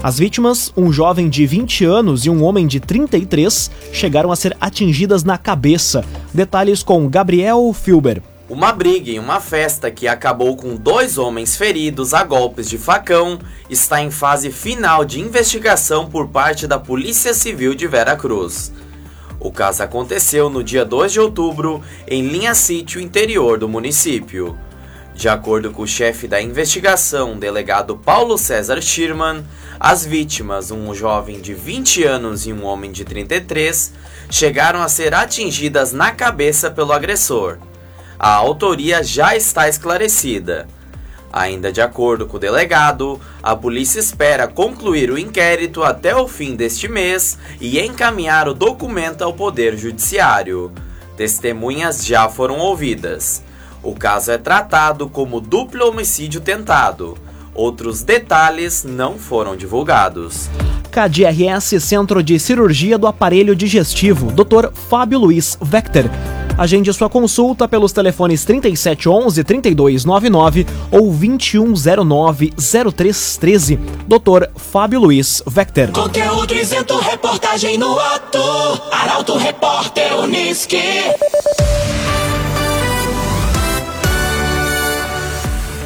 As 0.02 0.18
vítimas, 0.18 0.70
um 0.76 0.92
jovem 0.92 1.30
de 1.30 1.46
20 1.46 1.86
anos 1.86 2.26
e 2.26 2.30
um 2.30 2.44
homem 2.44 2.66
de 2.66 2.78
33, 2.78 3.70
chegaram 3.94 4.30
a 4.30 4.36
ser 4.36 4.54
atingidas 4.60 5.24
na 5.24 5.38
cabeça. 5.38 6.04
Detalhes 6.34 6.82
com 6.82 7.08
Gabriel 7.08 7.72
Filber. 7.72 8.22
Uma 8.46 8.72
briga 8.72 9.10
em 9.10 9.18
uma 9.18 9.40
festa 9.40 9.90
que 9.90 10.06
acabou 10.06 10.54
com 10.54 10.76
dois 10.76 11.16
homens 11.16 11.56
feridos 11.56 12.12
a 12.12 12.22
golpes 12.22 12.68
de 12.68 12.76
facão 12.76 13.38
está 13.70 14.02
em 14.02 14.10
fase 14.10 14.52
final 14.52 15.02
de 15.02 15.18
investigação 15.18 16.06
por 16.06 16.28
parte 16.28 16.66
da 16.66 16.78
Polícia 16.78 17.32
Civil 17.32 17.74
de 17.74 17.86
Veracruz. 17.86 18.70
O 19.40 19.52
caso 19.52 19.82
aconteceu 19.82 20.50
no 20.50 20.64
dia 20.64 20.84
2 20.84 21.12
de 21.12 21.20
outubro 21.20 21.82
em 22.08 22.26
Linha 22.26 22.54
Sítio, 22.54 23.00
interior 23.00 23.58
do 23.58 23.68
município. 23.68 24.58
De 25.14 25.28
acordo 25.28 25.70
com 25.70 25.82
o 25.82 25.86
chefe 25.86 26.26
da 26.26 26.40
investigação, 26.40 27.38
delegado 27.38 27.96
Paulo 27.96 28.36
César 28.36 28.80
Schirman, 28.80 29.44
as 29.78 30.04
vítimas, 30.04 30.70
um 30.70 30.92
jovem 30.94 31.40
de 31.40 31.54
20 31.54 32.04
anos 32.04 32.46
e 32.46 32.52
um 32.52 32.64
homem 32.64 32.90
de 32.90 33.04
33, 33.04 33.92
chegaram 34.30 34.82
a 34.82 34.88
ser 34.88 35.14
atingidas 35.14 35.92
na 35.92 36.10
cabeça 36.12 36.70
pelo 36.70 36.92
agressor. 36.92 37.58
A 38.18 38.32
autoria 38.32 39.02
já 39.02 39.36
está 39.36 39.68
esclarecida. 39.68 40.66
Ainda 41.32 41.70
de 41.70 41.80
acordo 41.80 42.26
com 42.26 42.36
o 42.36 42.40
delegado, 42.40 43.20
a 43.42 43.54
polícia 43.54 44.00
espera 44.00 44.48
concluir 44.48 45.10
o 45.10 45.18
inquérito 45.18 45.82
até 45.82 46.16
o 46.16 46.26
fim 46.26 46.56
deste 46.56 46.88
mês 46.88 47.38
e 47.60 47.78
encaminhar 47.78 48.48
o 48.48 48.54
documento 48.54 49.22
ao 49.22 49.34
Poder 49.34 49.76
Judiciário. 49.76 50.72
Testemunhas 51.16 52.04
já 52.04 52.28
foram 52.28 52.58
ouvidas. 52.58 53.42
O 53.82 53.94
caso 53.94 54.32
é 54.32 54.38
tratado 54.38 55.08
como 55.08 55.40
duplo 55.40 55.88
homicídio 55.88 56.40
tentado. 56.40 57.16
Outros 57.54 58.02
detalhes 58.02 58.84
não 58.84 59.18
foram 59.18 59.56
divulgados. 59.56 60.48
KDRS 60.90 61.80
Centro 61.80 62.22
de 62.22 62.38
Cirurgia 62.38 62.96
do 62.96 63.06
Aparelho 63.06 63.54
Digestivo, 63.54 64.32
Dr. 64.32 64.72
Fábio 64.72 65.18
Luiz 65.18 65.58
Vector 65.60 66.04
Agende 66.58 66.92
sua 66.92 67.08
consulta 67.08 67.68
pelos 67.68 67.92
telefones 67.92 68.44
3711 68.44 69.44
3299 69.44 70.66
ou 70.90 71.12
2109 71.12 72.52
0313. 72.58 73.78
Dr. 74.08 74.48
Fábio 74.56 74.98
Luiz 74.98 75.40
Vector. 75.46 75.92
Conteúdo 75.92 76.52
isento, 76.52 76.98
reportagem 76.98 77.78
no 77.78 77.96
ato. 77.96 78.40
Arauto 78.90 79.36
Repórter 79.36 80.18
Uniski. 80.18 80.82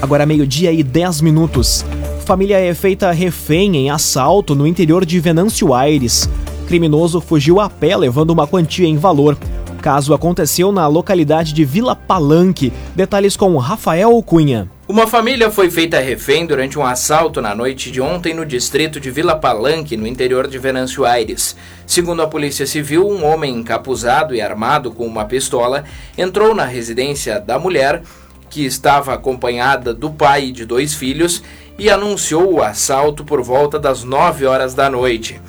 Agora 0.01 0.25
meio-dia 0.25 0.73
e 0.73 0.83
10 0.83 1.21
minutos. 1.21 1.85
Família 2.25 2.59
é 2.59 2.73
feita 2.73 3.13
refém 3.13 3.77
em 3.77 3.91
assalto 3.91 4.55
no 4.55 4.67
interior 4.67 5.05
de 5.05 5.21
Venâncio 5.21 5.75
Aires. 5.75 6.31
Criminoso 6.67 7.21
fugiu 7.21 7.61
a 7.61 7.69
pé 7.69 7.95
levando 7.95 8.31
uma 8.31 8.47
quantia 8.47 8.89
em 8.89 8.97
valor 8.97 9.37
caso 9.83 10.15
aconteceu 10.15 10.71
na 10.71 10.87
localidade 10.87 11.53
de 11.53 11.65
Vila 11.65 11.97
Palanque. 11.97 12.73
Detalhes 12.95 13.37
com 13.37 13.57
Rafael 13.57 14.23
Cunha. 14.23 14.71
Uma 14.87 15.09
família 15.09 15.51
foi 15.51 15.71
feita 15.71 15.99
refém 15.99 16.47
durante 16.47 16.79
um 16.79 16.87
assalto 16.87 17.41
na 17.41 17.53
noite 17.53 17.91
de 17.91 18.01
ontem 18.01 18.33
no 18.33 18.47
distrito 18.47 19.01
de 19.01 19.11
Vila 19.11 19.35
Palanque, 19.35 19.97
no 19.97 20.07
interior 20.07 20.47
de 20.47 20.57
Venâncio 20.57 21.05
Aires. 21.05 21.57
Segundo 21.85 22.23
a 22.23 22.29
Polícia 22.29 22.65
Civil, 22.65 23.09
um 23.09 23.25
homem 23.25 23.57
encapuzado 23.57 24.37
e 24.37 24.41
armado 24.41 24.93
com 24.93 25.05
uma 25.05 25.25
pistola 25.25 25.83
entrou 26.17 26.55
na 26.55 26.65
residência 26.65 27.41
da 27.41 27.59
mulher, 27.59 28.03
que 28.49 28.65
estava 28.65 29.13
acompanhada 29.13 29.93
do 29.93 30.11
pai 30.11 30.45
e 30.45 30.53
de 30.53 30.65
dois 30.65 30.95
filhos, 30.95 31.43
e 31.77 31.91
anunciou 31.91 32.53
o 32.53 32.63
assalto 32.63 33.25
por 33.25 33.43
volta 33.43 33.81
das 33.81 34.05
9 34.05 34.47
horas 34.47 34.75
da 34.75 34.89
noite. 34.89 35.41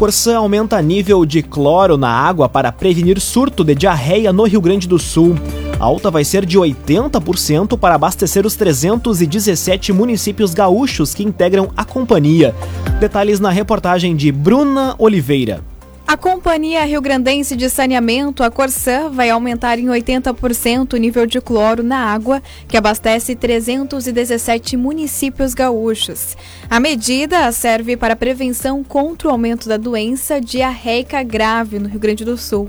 Corsã 0.00 0.38
aumenta 0.38 0.80
nível 0.80 1.26
de 1.26 1.42
cloro 1.42 1.98
na 1.98 2.08
água 2.08 2.48
para 2.48 2.72
prevenir 2.72 3.20
surto 3.20 3.62
de 3.62 3.74
diarreia 3.74 4.32
no 4.32 4.44
Rio 4.44 4.58
Grande 4.58 4.88
do 4.88 4.98
Sul. 4.98 5.34
A 5.78 5.84
alta 5.84 6.10
vai 6.10 6.24
ser 6.24 6.46
de 6.46 6.58
80% 6.58 7.78
para 7.78 7.96
abastecer 7.96 8.46
os 8.46 8.56
317 8.56 9.92
municípios 9.92 10.54
gaúchos 10.54 11.12
que 11.12 11.22
integram 11.22 11.68
a 11.76 11.84
companhia. 11.84 12.54
Detalhes 12.98 13.40
na 13.40 13.50
reportagem 13.50 14.16
de 14.16 14.32
Bruna 14.32 14.94
Oliveira. 14.98 15.69
A 16.10 16.16
Companhia 16.16 16.84
Rio 16.84 17.00
Grandense 17.00 17.54
de 17.54 17.70
Saneamento, 17.70 18.42
a 18.42 18.50
Corsã, 18.50 19.08
vai 19.08 19.30
aumentar 19.30 19.78
em 19.78 19.86
80% 19.86 20.94
o 20.94 20.96
nível 20.96 21.24
de 21.24 21.40
cloro 21.40 21.84
na 21.84 21.98
água 21.98 22.42
que 22.66 22.76
abastece 22.76 23.36
317 23.36 24.76
municípios 24.76 25.54
gaúchos. 25.54 26.36
A 26.68 26.80
medida 26.80 27.52
serve 27.52 27.96
para 27.96 28.16
prevenção 28.16 28.82
contra 28.82 29.28
o 29.28 29.30
aumento 29.30 29.68
da 29.68 29.76
doença 29.76 30.40
diarreica 30.40 31.22
grave 31.22 31.78
no 31.78 31.88
Rio 31.88 32.00
Grande 32.00 32.24
do 32.24 32.36
Sul. 32.36 32.68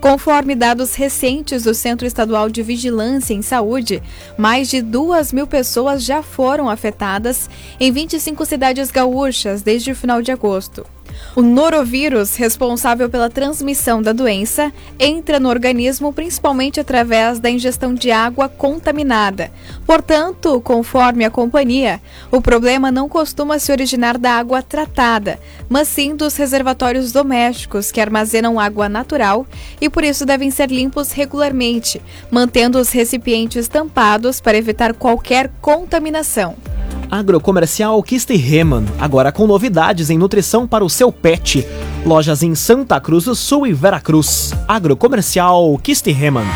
Conforme 0.00 0.54
dados 0.54 0.94
recentes 0.94 1.64
do 1.64 1.74
Centro 1.74 2.06
Estadual 2.06 2.48
de 2.48 2.62
Vigilância 2.62 3.34
em 3.34 3.42
Saúde, 3.42 4.00
mais 4.38 4.70
de 4.70 4.80
2 4.80 5.32
mil 5.32 5.48
pessoas 5.48 6.04
já 6.04 6.22
foram 6.22 6.70
afetadas 6.70 7.50
em 7.80 7.90
25 7.90 8.46
cidades 8.46 8.92
gaúchas 8.92 9.60
desde 9.60 9.90
o 9.90 9.96
final 9.96 10.22
de 10.22 10.30
agosto. 10.30 10.86
O 11.34 11.42
norovírus, 11.42 12.34
responsável 12.36 13.10
pela 13.10 13.28
transmissão 13.28 14.00
da 14.00 14.12
doença, 14.12 14.72
entra 14.98 15.38
no 15.38 15.48
organismo 15.48 16.12
principalmente 16.12 16.80
através 16.80 17.38
da 17.38 17.50
ingestão 17.50 17.92
de 17.92 18.10
água 18.10 18.48
contaminada. 18.48 19.50
Portanto, 19.86 20.60
conforme 20.62 21.24
a 21.24 21.30
companhia, 21.30 22.00
o 22.30 22.40
problema 22.40 22.90
não 22.90 23.08
costuma 23.08 23.58
se 23.58 23.70
originar 23.70 24.16
da 24.16 24.32
água 24.32 24.62
tratada, 24.62 25.38
mas 25.68 25.88
sim 25.88 26.16
dos 26.16 26.36
reservatórios 26.36 27.12
domésticos 27.12 27.92
que 27.92 28.00
armazenam 28.00 28.58
água 28.58 28.88
natural 28.88 29.46
e 29.80 29.90
por 29.90 30.04
isso 30.04 30.24
devem 30.24 30.50
ser 30.50 30.70
limpos 30.70 31.12
regularmente, 31.12 32.00
mantendo 32.30 32.78
os 32.78 32.90
recipientes 32.90 33.68
tampados 33.68 34.40
para 34.40 34.56
evitar 34.56 34.94
qualquer 34.94 35.50
contaminação. 35.60 36.75
Agrocomercial 37.10 38.02
Kisterreman, 38.02 38.84
agora 38.98 39.30
com 39.30 39.46
novidades 39.46 40.10
em 40.10 40.18
nutrição 40.18 40.66
para 40.66 40.84
o 40.84 40.90
seu 40.90 41.12
pet. 41.12 41.66
Lojas 42.04 42.42
em 42.42 42.54
Santa 42.54 43.00
Cruz 43.00 43.24
do 43.24 43.34
Sul 43.34 43.66
e 43.66 43.72
Veracruz. 43.72 44.52
Agrocomercial 44.66 45.78
Kisterreman. 45.78 46.46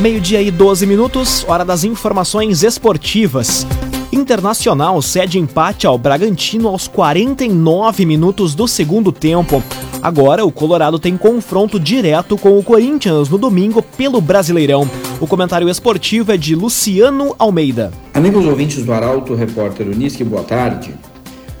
Meio-dia 0.00 0.42
e 0.42 0.50
12 0.50 0.86
minutos, 0.86 1.44
hora 1.46 1.64
das 1.64 1.84
informações 1.84 2.62
esportivas. 2.62 3.66
Internacional 4.12 5.00
cede 5.00 5.38
empate 5.38 5.86
ao 5.86 5.96
Bragantino 5.96 6.68
aos 6.68 6.86
49 6.86 8.04
minutos 8.04 8.54
do 8.54 8.68
segundo 8.68 9.10
tempo. 9.10 9.62
Agora, 10.02 10.44
o 10.44 10.52
Colorado 10.52 10.98
tem 10.98 11.16
confronto 11.16 11.80
direto 11.80 12.36
com 12.36 12.58
o 12.58 12.62
Corinthians 12.62 13.30
no 13.30 13.38
domingo 13.38 13.80
pelo 13.80 14.20
Brasileirão. 14.20 14.86
O 15.18 15.26
comentário 15.26 15.66
esportivo 15.66 16.30
é 16.30 16.36
de 16.36 16.54
Luciano 16.54 17.34
Almeida. 17.38 17.90
Amigos 18.12 18.44
ouvintes 18.44 18.84
do 18.84 18.92
Arauto, 18.92 19.34
repórter 19.34 19.86
Unisque, 19.86 20.22
boa 20.22 20.42
tarde. 20.42 20.94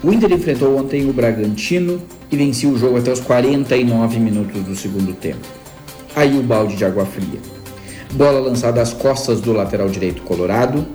O 0.04 0.12
Inter 0.12 0.30
enfrentou 0.30 0.76
ontem 0.76 1.08
o 1.08 1.12
Bragantino 1.12 2.02
e 2.30 2.36
venceu 2.36 2.68
o 2.68 2.78
jogo 2.78 2.98
até 2.98 3.10
os 3.10 3.20
49 3.20 4.20
minutos 4.20 4.60
do 4.62 4.76
segundo 4.76 5.14
tempo. 5.14 5.48
Aí 6.14 6.38
o 6.38 6.42
balde 6.42 6.76
de 6.76 6.84
água 6.84 7.06
fria. 7.06 7.40
Bola 8.12 8.40
lançada 8.40 8.82
às 8.82 8.92
costas 8.92 9.40
do 9.40 9.54
lateral 9.54 9.88
direito 9.88 10.20
colorado 10.20 10.86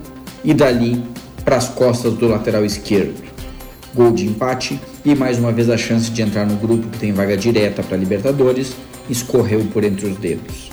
e 0.44 0.54
dali 0.54 1.02
para 1.48 1.56
as 1.56 1.70
costas 1.70 2.12
do 2.12 2.28
lateral 2.28 2.62
esquerdo. 2.62 3.22
Gol 3.94 4.12
de 4.12 4.26
empate 4.26 4.78
e 5.02 5.14
mais 5.14 5.38
uma 5.38 5.50
vez 5.50 5.70
a 5.70 5.78
chance 5.78 6.10
de 6.10 6.20
entrar 6.20 6.44
no 6.44 6.56
grupo 6.56 6.86
que 6.88 6.98
tem 6.98 7.10
vaga 7.10 7.38
direta 7.38 7.82
para 7.82 7.96
Libertadores 7.96 8.74
escorreu 9.08 9.60
por 9.72 9.82
entre 9.82 10.08
os 10.08 10.18
dedos. 10.18 10.70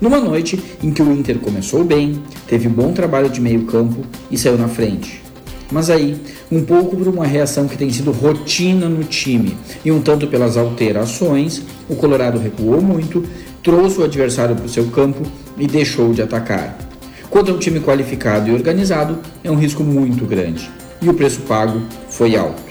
Numa 0.00 0.18
noite 0.18 0.58
em 0.82 0.90
que 0.90 1.02
o 1.02 1.12
Inter 1.12 1.38
começou 1.40 1.84
bem, 1.84 2.22
teve 2.48 2.70
bom 2.70 2.94
trabalho 2.94 3.28
de 3.28 3.38
meio 3.38 3.64
campo 3.64 4.00
e 4.30 4.38
saiu 4.38 4.56
na 4.56 4.66
frente. 4.66 5.22
Mas 5.70 5.90
aí, 5.90 6.18
um 6.50 6.64
pouco 6.64 6.96
por 6.96 7.06
uma 7.06 7.26
reação 7.26 7.68
que 7.68 7.76
tem 7.76 7.90
sido 7.90 8.10
rotina 8.10 8.88
no 8.88 9.04
time 9.04 9.54
e 9.84 9.92
um 9.92 10.00
tanto 10.00 10.26
pelas 10.26 10.56
alterações, 10.56 11.60
o 11.86 11.96
Colorado 11.96 12.38
recuou 12.38 12.80
muito, 12.80 13.22
trouxe 13.62 14.00
o 14.00 14.04
adversário 14.04 14.56
para 14.56 14.64
o 14.64 14.70
seu 14.70 14.86
campo 14.86 15.22
e 15.58 15.66
deixou 15.66 16.14
de 16.14 16.22
atacar. 16.22 16.93
Contra 17.34 17.52
um 17.52 17.58
time 17.58 17.80
qualificado 17.80 18.48
e 18.48 18.52
organizado, 18.52 19.18
é 19.42 19.50
um 19.50 19.56
risco 19.56 19.82
muito 19.82 20.24
grande 20.24 20.70
e 21.02 21.08
o 21.08 21.14
preço 21.14 21.40
pago 21.40 21.82
foi 22.08 22.36
alto. 22.36 22.62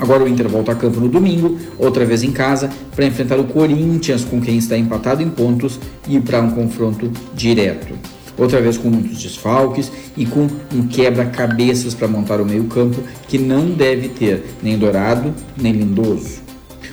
Agora 0.00 0.24
o 0.24 0.28
Inter 0.28 0.48
volta 0.48 0.72
a 0.72 0.74
campo 0.74 0.98
no 0.98 1.06
domingo, 1.06 1.56
outra 1.78 2.04
vez 2.04 2.24
em 2.24 2.32
casa, 2.32 2.68
para 2.96 3.04
enfrentar 3.04 3.38
o 3.38 3.44
Corinthians, 3.44 4.24
com 4.24 4.40
quem 4.40 4.58
está 4.58 4.76
empatado 4.76 5.22
em 5.22 5.30
pontos, 5.30 5.78
e 6.08 6.18
para 6.18 6.40
um 6.40 6.50
confronto 6.50 7.12
direto. 7.32 7.94
Outra 8.36 8.60
vez 8.60 8.76
com 8.76 8.90
muitos 8.90 9.22
desfalques 9.22 9.92
e 10.16 10.26
com 10.26 10.48
um 10.74 10.88
quebra-cabeças 10.88 11.94
para 11.94 12.08
montar 12.08 12.40
o 12.40 12.44
meio-campo 12.44 13.00
que 13.28 13.38
não 13.38 13.70
deve 13.70 14.08
ter 14.08 14.46
nem 14.60 14.76
Dourado 14.76 15.32
nem 15.56 15.74
Lindoso. 15.74 16.49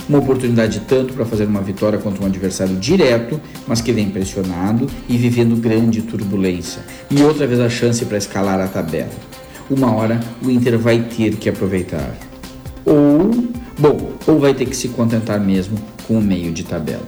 Uma 0.10 0.20
oportunidade 0.20 0.82
tanto 0.88 1.14
para 1.14 1.26
fazer 1.26 1.46
uma 1.46 1.62
vitória 1.62 2.00
contra 2.00 2.24
um 2.24 2.28
adversário 2.28 2.76
direto, 2.78 3.42
mas 3.68 3.82
que 3.82 3.92
vem 3.92 4.10
pressionado 4.10 4.88
e 5.10 5.18
vivendo 5.18 5.60
grande 5.60 6.02
turbulência, 6.02 6.82
e 7.12 7.22
outra 7.22 7.46
vez 7.46 7.60
a 7.60 7.70
chance 7.70 8.06
para 8.06 8.18
escalar 8.18 8.60
a 8.60 8.68
tabela. 8.68 9.12
Uma 9.70 9.94
hora 9.94 10.20
o 10.42 10.50
Inter 10.50 10.78
vai 10.78 11.02
ter 11.02 11.36
que 11.36 11.50
aproveitar 11.50 12.16
ou, 12.88 13.30
bom, 13.78 14.14
ou 14.26 14.40
vai 14.40 14.54
ter 14.54 14.66
que 14.66 14.76
se 14.76 14.88
contentar 14.88 15.40
mesmo 15.42 15.78
com 16.08 16.18
o 16.18 16.22
meio 16.22 16.54
de 16.54 16.64
tabela. 16.64 17.06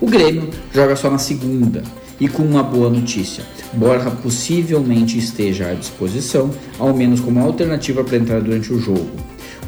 O 0.00 0.06
Grêmio 0.06 0.48
joga 0.72 0.94
só 0.94 1.10
na 1.10 1.18
segunda 1.18 1.82
e 2.20 2.28
com 2.28 2.44
uma 2.44 2.62
boa 2.62 2.88
notícia. 2.88 3.44
Borja 3.72 4.10
possivelmente 4.10 5.18
esteja 5.18 5.70
à 5.70 5.74
disposição, 5.74 6.50
ao 6.78 6.94
menos 6.94 7.18
como 7.18 7.40
alternativa 7.40 8.04
para 8.04 8.16
entrar 8.16 8.40
durante 8.40 8.72
o 8.72 8.78
jogo. 8.78 9.10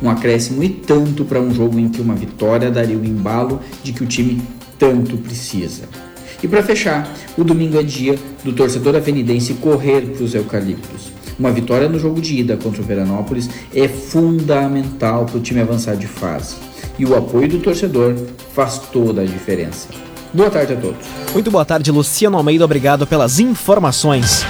Um 0.03 0.09
acréscimo 0.09 0.63
e 0.63 0.69
tanto 0.69 1.25
para 1.25 1.41
um 1.41 1.53
jogo 1.53 1.79
em 1.79 1.89
que 1.89 2.01
uma 2.01 2.15
vitória 2.15 2.71
daria 2.71 2.97
o 2.97 3.05
embalo 3.05 3.61
de 3.83 3.93
que 3.93 4.03
o 4.03 4.07
time 4.07 4.43
tanto 4.79 5.17
precisa. 5.19 5.83
E 6.43 6.49
para 6.49 6.63
fechar, 6.63 7.13
o 7.37 7.45
domingo 7.45 7.79
é 7.79 7.83
dia 7.83 8.19
do 8.43 8.53
torcedor 8.53 8.97
avenidense 8.97 9.55
correr 9.55 10.01
para 10.03 10.25
os 10.25 10.35
eucaliptos. 10.35 11.13
Uma 11.39 11.51
vitória 11.51 11.89
no 11.89 11.99
jogo 11.99 12.21
de 12.21 12.39
ida 12.39 12.57
contra 12.57 12.83
o 12.83 12.85
Veranópolis 12.85 13.49
é 13.75 13.89
fundamental 13.89 15.27
para 15.27 15.39
o 15.39 15.41
time 15.41 15.61
avançar 15.61 15.97
de 15.97 16.07
fase. 16.07 16.57
E 16.99 17.05
o 17.05 17.17
apoio 17.17 17.49
do 17.49 17.61
torcedor 17.61 18.15
faz 18.55 18.79
toda 18.93 19.23
a 19.23 19.25
diferença. 19.25 19.89
Boa 20.33 20.51
tarde 20.51 20.75
a 20.75 20.77
todos. 20.77 21.07
Muito 21.33 21.51
boa 21.51 21.65
tarde, 21.65 21.91
Luciano 21.91 22.37
Almeida. 22.37 22.65
Obrigado 22.65 23.07
pelas 23.07 23.41
informações. 23.41 24.45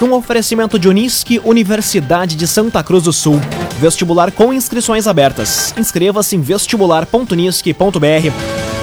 Um 0.00 0.12
oferecimento 0.12 0.78
de 0.78 0.88
Unisque, 0.88 1.40
Universidade 1.44 2.36
de 2.36 2.46
Santa 2.46 2.82
Cruz 2.84 3.04
do 3.04 3.12
Sul. 3.12 3.40
Vestibular 3.78 4.32
com 4.32 4.52
inscrições 4.52 5.06
abertas. 5.06 5.72
Inscreva-se 5.78 6.34
em 6.34 6.40
vestibular.unisque.br. 6.40 8.32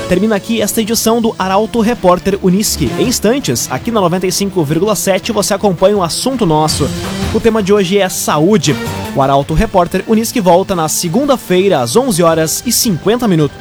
Termina 0.07 0.35
aqui 0.35 0.61
esta 0.61 0.81
edição 0.81 1.21
do 1.21 1.35
Arauto 1.37 1.81
Repórter 1.81 2.39
Unisque. 2.41 2.89
Em 2.97 3.07
instantes, 3.07 3.69
aqui 3.69 3.91
na 3.91 3.99
95,7 3.99 5.33
você 5.33 5.53
acompanha 5.53 5.97
um 5.97 6.03
assunto 6.03 6.45
nosso. 6.45 6.87
O 7.33 7.41
tema 7.41 7.61
de 7.61 7.73
hoje 7.73 7.97
é 7.97 8.07
saúde. 8.07 8.73
O 9.15 9.21
Arauto 9.21 9.53
Repórter 9.53 10.03
Unisque 10.07 10.39
volta 10.39 10.75
na 10.75 10.87
segunda-feira 10.87 11.81
às 11.81 11.95
11 11.95 12.23
horas 12.23 12.63
e 12.65 12.71
50 12.71 13.27
minutos. 13.27 13.57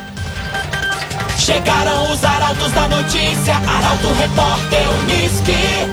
Chegaram 1.38 2.12
os 2.12 2.23
arautos 2.23 2.70
da 2.73 2.88
notícia, 2.88 3.55
Arauto 3.57 4.09
Repórter 4.18 4.83
Unisque. 5.03 5.85